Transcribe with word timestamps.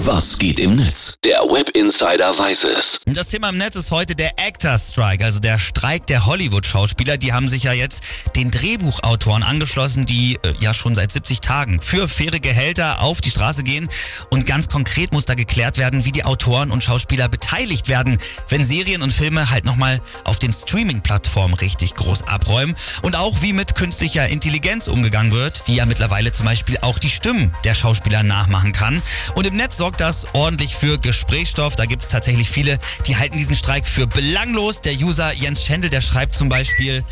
Was 0.00 0.36
geht 0.36 0.60
im 0.60 0.76
Netz? 0.76 1.14
Der 1.24 1.38
Web 1.40 1.70
Insider 1.70 2.38
weiß 2.38 2.64
es. 2.64 3.00
Das 3.06 3.30
Thema 3.30 3.48
im 3.48 3.56
Netz 3.56 3.76
ist 3.76 3.90
heute 3.90 4.14
der 4.14 4.38
Actor 4.38 4.76
Strike, 4.76 5.24
also 5.24 5.40
der 5.40 5.58
Streik 5.58 6.06
der 6.06 6.26
Hollywood-Schauspieler. 6.26 7.16
Die 7.16 7.32
haben 7.32 7.48
sich 7.48 7.62
ja 7.62 7.72
jetzt 7.72 8.04
den 8.36 8.50
Drehbuchautoren 8.50 9.42
angeschlossen, 9.42 10.04
die 10.04 10.38
äh, 10.42 10.52
ja 10.60 10.74
schon 10.74 10.94
seit 10.94 11.12
70 11.12 11.40
Tagen 11.40 11.80
für 11.80 12.08
faire 12.08 12.40
Gehälter 12.40 13.00
auf 13.00 13.22
die 13.22 13.30
Straße 13.30 13.62
gehen. 13.62 13.88
Und 14.28 14.44
ganz 14.44 14.68
konkret 14.68 15.12
muss 15.12 15.24
da 15.24 15.32
geklärt 15.32 15.78
werden, 15.78 16.04
wie 16.04 16.12
die 16.12 16.24
Autoren 16.24 16.70
und 16.70 16.82
Schauspieler 16.84 17.30
beteiligt 17.30 17.88
werden, 17.88 18.18
wenn 18.50 18.62
Serien 18.62 19.00
und 19.00 19.14
Filme 19.14 19.50
halt 19.50 19.64
nochmal 19.64 20.02
auf 20.24 20.38
den 20.38 20.52
Streaming-Plattformen 20.52 21.54
richtig 21.54 21.94
groß 21.94 22.28
abräumen. 22.28 22.74
Und 23.02 23.16
auch 23.16 23.40
wie 23.40 23.54
mit 23.54 23.74
künstlicher 23.74 24.28
Intelligenz 24.28 24.88
umgegangen 24.88 25.32
wird, 25.32 25.68
die 25.68 25.76
ja 25.76 25.86
mittlerweile 25.86 26.32
zum 26.32 26.44
Beispiel 26.44 26.76
auch 26.82 26.98
die 26.98 27.10
Stimmen 27.10 27.54
der 27.64 27.74
Schauspieler 27.74 28.22
nachmachen 28.22 28.72
kann. 28.72 29.00
Und 29.34 29.46
im 29.46 29.56
Netz 29.56 29.78
sorgt 29.78 29.85
sorgt 29.86 30.00
das 30.00 30.26
ordentlich 30.32 30.74
für 30.74 30.98
Gesprächsstoff. 30.98 31.76
Da 31.76 31.84
gibt 31.84 32.02
es 32.02 32.08
tatsächlich 32.08 32.50
viele, 32.50 32.80
die 33.06 33.16
halten 33.18 33.36
diesen 33.36 33.54
Streik 33.54 33.86
für 33.86 34.08
belanglos. 34.08 34.80
Der 34.80 34.94
User 34.94 35.32
Jens 35.32 35.64
Schendel, 35.64 35.90
der 35.90 36.00
schreibt 36.00 36.34
zum 36.34 36.48
Beispiel, 36.48 37.04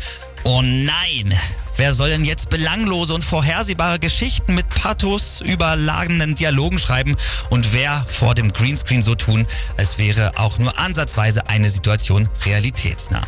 oh 0.43 0.61
nein, 0.61 1.33
Wer 1.77 1.93
soll 1.93 2.09
denn 2.09 2.23
jetzt 2.23 2.49
belanglose 2.49 3.13
und 3.13 3.21
vorhersehbare 3.21 3.99
Geschichten 3.99 4.55
mit 4.55 4.69
Pathos 4.69 5.41
überlagenden 5.41 6.33
Dialogen 6.33 6.79
schreiben 6.79 7.17
und 7.49 7.73
wer 7.73 8.05
vor 8.07 8.33
dem 8.33 8.53
Greenscreen 8.53 9.01
so 9.01 9.13
tun, 9.13 9.45
als 9.75 9.97
wäre 9.97 10.31
auch 10.37 10.57
nur 10.57 10.79
ansatzweise 10.79 11.49
eine 11.49 11.69
Situation 11.69 12.29
realitätsnah? 12.45 13.23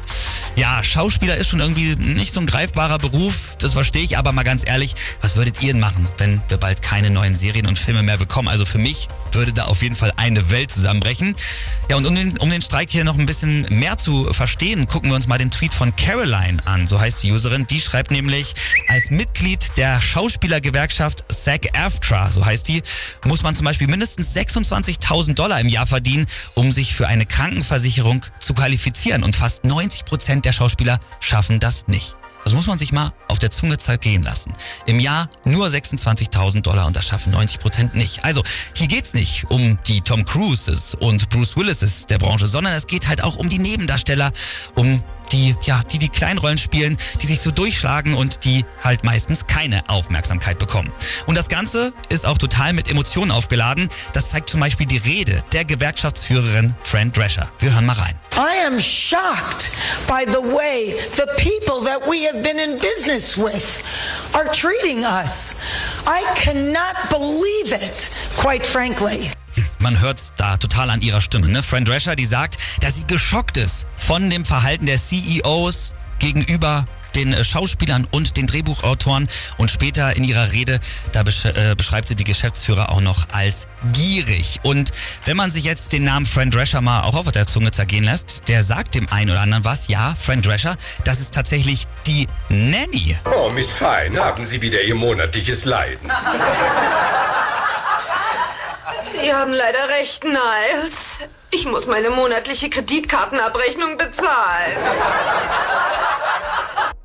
Ja, 0.57 0.81
Schauspieler 0.81 1.37
ist 1.37 1.49
schon 1.49 1.59
irgendwie 1.59 1.95
nicht 1.95 2.33
so 2.33 2.39
ein 2.39 2.47
greifbarer 2.47 2.97
Beruf, 2.97 3.55
das 3.59 3.73
verstehe 3.73 4.01
ich, 4.01 4.17
aber 4.17 4.31
mal 4.31 4.41
ganz 4.41 4.65
ehrlich, 4.65 4.95
was 5.21 5.35
würdet 5.35 5.61
ihr 5.61 5.71
denn 5.71 5.79
machen, 5.79 6.07
wenn 6.17 6.41
wir 6.47 6.57
bald 6.57 6.81
keine 6.81 7.11
neuen 7.11 7.35
Serien 7.35 7.67
und 7.67 7.77
Filme 7.77 8.01
mehr 8.01 8.17
bekommen? 8.17 8.47
Also 8.47 8.65
für 8.65 8.79
mich 8.79 9.07
würde 9.33 9.53
da 9.53 9.65
auf 9.65 9.83
jeden 9.83 9.95
Fall 9.95 10.13
eine 10.17 10.49
Welt 10.49 10.71
zusammenbrechen. 10.71 11.35
Ja, 11.89 11.95
und 11.95 12.07
um 12.07 12.15
den, 12.15 12.39
um 12.39 12.49
den 12.49 12.63
Streik 12.63 12.89
hier 12.89 13.03
noch 13.03 13.19
ein 13.19 13.27
bisschen 13.27 13.67
mehr 13.69 13.99
zu 13.99 14.33
verstehen, 14.33 14.87
gucken 14.87 15.11
wir 15.11 15.15
uns 15.15 15.27
mal 15.27 15.37
den 15.37 15.51
Tweet 15.51 15.75
von 15.75 15.95
Caroline 15.95 16.57
an, 16.65 16.87
so 16.87 16.99
heißt 16.99 17.21
die 17.21 17.31
Userin. 17.31 17.67
Die 17.67 17.79
schreibt 17.79 18.09
nämlich, 18.09 18.55
als 18.87 19.11
Mitglied 19.11 19.77
der 19.77 20.01
Schauspielergewerkschaft 20.01 21.23
SAG-AFTRA, 21.29 22.31
so 22.31 22.43
heißt 22.43 22.67
die, 22.67 22.81
muss 23.25 23.43
man 23.43 23.55
zum 23.55 23.65
Beispiel 23.65 23.87
mindestens 23.87 24.35
26.000 24.35 25.35
Dollar 25.35 25.61
im 25.61 25.69
Jahr 25.69 25.85
verdienen, 25.85 26.25
um 26.55 26.71
sich 26.71 26.95
für 26.95 27.05
eine 27.05 27.27
Krankenversicherung 27.27 28.25
zu 28.39 28.55
qualifizieren. 28.55 29.23
Und 29.23 29.35
fast 29.35 29.63
90 29.63 30.05
Prozent 30.05 30.46
der 30.47 30.53
Schauspieler 30.53 30.99
schaffen 31.19 31.59
das 31.59 31.87
nicht. 31.89 32.15
Das 32.45 32.53
muss 32.53 32.67
man 32.67 32.77
sich 32.77 32.93
mal 32.93 33.11
auf 33.27 33.37
der 33.37 33.49
Zunge 33.49 33.77
zergehen 33.77 34.23
lassen. 34.23 34.53
Im 34.85 35.01
Jahr 35.01 35.29
nur 35.43 35.67
26.000 35.67 36.61
Dollar 36.61 36.87
und 36.87 36.95
das 36.95 37.05
schaffen 37.05 37.33
90 37.33 37.59
Prozent 37.59 37.95
nicht. 37.95 38.23
Also 38.23 38.41
hier 38.73 38.87
geht's 38.87 39.13
nicht 39.13 39.51
um 39.51 39.77
die 39.87 39.99
Tom 39.99 40.23
Cruises 40.23 40.95
und 40.95 41.27
Bruce 41.27 41.57
Willises 41.57 42.05
der 42.05 42.17
Branche, 42.17 42.47
sondern 42.47 42.71
es 42.71 42.87
geht 42.87 43.09
halt 43.09 43.21
auch 43.21 43.35
um 43.35 43.49
die 43.49 43.59
Nebendarsteller, 43.59 44.31
um 44.75 45.03
die, 45.31 45.55
ja, 45.63 45.81
die 45.91 45.99
die 45.99 46.09
Kleinrollen 46.09 46.57
spielen, 46.57 46.97
die 47.21 47.27
sich 47.27 47.41
so 47.41 47.51
durchschlagen 47.51 48.13
und 48.13 48.45
die 48.45 48.65
halt 48.83 49.03
meistens 49.03 49.47
keine 49.47 49.87
Aufmerksamkeit 49.89 50.59
bekommen. 50.59 50.93
Und 51.25 51.35
das 51.35 51.49
Ganze 51.49 51.93
ist 52.09 52.25
auch 52.25 52.37
total 52.37 52.73
mit 52.73 52.87
Emotionen 52.87 53.31
aufgeladen. 53.31 53.89
Das 54.13 54.29
zeigt 54.29 54.49
zum 54.49 54.59
Beispiel 54.59 54.85
die 54.85 54.97
Rede 54.97 55.41
der 55.51 55.65
Gewerkschaftsführerin 55.65 56.75
Fran 56.81 57.11
Drescher. 57.11 57.49
Wir 57.59 57.73
hören 57.73 57.85
mal 57.85 57.93
rein. 57.93 58.15
I 58.35 58.65
am 58.65 58.79
shocked 58.79 59.71
by 60.07 60.25
the 60.25 60.41
way 60.41 60.95
the 61.15 61.25
people 61.37 61.83
that 61.83 62.01
we 62.07 62.27
have 62.27 62.43
been 62.43 62.59
in 62.59 62.77
business 62.79 63.37
with 63.37 63.81
are 64.33 64.45
treating 64.51 65.03
us. 65.03 65.55
I 66.05 66.23
cannot 66.35 67.09
believe 67.09 67.73
it, 67.73 68.11
quite 68.37 68.65
frankly. 68.65 69.31
Man 69.79 69.99
hört's 69.99 70.33
da 70.37 70.57
total 70.57 70.89
an 70.89 71.01
ihrer 71.01 71.21
Stimme. 71.21 71.47
Ne? 71.47 71.63
Fran 71.63 71.85
Drescher, 71.85 72.15
die 72.15 72.25
sagt, 72.25 72.57
dass 72.81 72.95
sie 72.95 73.05
geschockt 73.05 73.57
ist 73.57 73.87
von 73.95 74.29
dem 74.29 74.45
Verhalten 74.45 74.85
der 74.85 74.97
CEOs 74.97 75.93
gegenüber 76.19 76.85
den 77.17 77.33
äh, 77.33 77.43
Schauspielern 77.43 78.07
und 78.11 78.37
den 78.37 78.47
Drehbuchautoren 78.47 79.27
und 79.57 79.71
später 79.71 80.15
in 80.15 80.23
ihrer 80.23 80.51
Rede, 80.53 80.79
da 81.11 81.23
besch 81.23 81.45
äh, 81.45 81.75
beschreibt 81.75 82.07
sie 82.07 82.15
die 82.15 82.23
Geschäftsführer 82.23 82.91
auch 82.91 83.01
noch 83.01 83.29
als 83.31 83.67
gierig. 83.93 84.59
Und 84.63 84.91
wenn 85.25 85.35
man 85.35 85.51
sich 85.51 85.65
jetzt 85.65 85.91
den 85.91 86.03
Namen 86.03 86.25
Fran 86.25 86.51
Drescher 86.51 86.81
mal 86.81 87.01
auch 87.01 87.15
auf 87.15 87.31
der 87.31 87.47
Zunge 87.47 87.71
zergehen 87.71 88.03
lässt, 88.03 88.47
der 88.47 88.63
sagt 88.63 88.95
dem 88.95 89.09
einen 89.09 89.31
oder 89.31 89.41
anderen 89.41 89.65
was. 89.65 89.87
Ja, 89.87 90.15
Fran 90.15 90.41
Drescher, 90.41 90.77
das 91.03 91.19
ist 91.19 91.33
tatsächlich 91.33 91.87
die 92.05 92.27
Nanny. 92.49 93.17
Oh, 93.25 93.49
Miss 93.49 93.69
Fine, 93.71 94.19
haben 94.19 94.45
Sie 94.45 94.61
wieder 94.61 94.81
Ihr 94.83 94.95
monatliches 94.95 95.65
Leiden. 95.65 96.09
Sie 99.27 99.33
haben 99.33 99.51
leider 99.51 99.89
recht, 99.89 100.23
Niles. 100.23 101.19
Ich 101.51 101.65
muss 101.65 101.85
meine 101.85 102.11
monatliche 102.11 102.69
Kreditkartenabrechnung 102.69 103.97
bezahlen. 103.97 104.77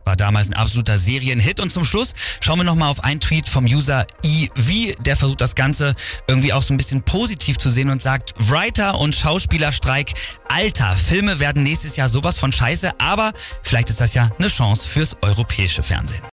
War 0.04 0.14
damals 0.14 0.48
ein 0.48 0.54
absoluter 0.54 0.98
Serienhit. 0.98 1.58
Und 1.58 1.72
zum 1.72 1.84
Schluss 1.84 2.12
schauen 2.40 2.60
wir 2.60 2.64
nochmal 2.64 2.90
auf 2.90 3.02
einen 3.02 3.18
Tweet 3.18 3.48
vom 3.48 3.64
User 3.64 4.06
EV. 4.22 4.94
Der 5.00 5.16
versucht 5.16 5.40
das 5.40 5.56
Ganze 5.56 5.96
irgendwie 6.28 6.52
auch 6.52 6.62
so 6.62 6.72
ein 6.72 6.76
bisschen 6.76 7.02
positiv 7.02 7.58
zu 7.58 7.70
sehen 7.70 7.90
und 7.90 8.00
sagt, 8.00 8.34
Writer 8.38 9.00
und 9.00 9.16
Schauspielerstreik, 9.16 10.12
Alter, 10.48 10.94
Filme 10.94 11.40
werden 11.40 11.64
nächstes 11.64 11.96
Jahr 11.96 12.08
sowas 12.08 12.38
von 12.38 12.52
scheiße, 12.52 12.92
aber 13.00 13.32
vielleicht 13.64 13.90
ist 13.90 14.00
das 14.00 14.14
ja 14.14 14.30
eine 14.38 14.46
Chance 14.46 14.88
fürs 14.88 15.16
europäische 15.22 15.82
Fernsehen. 15.82 16.22